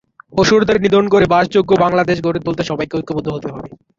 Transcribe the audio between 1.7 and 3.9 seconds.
বাংলাদেশ গড়ে তুলতে সবাইকে ঐক্যবদ্ধ হতে হবে।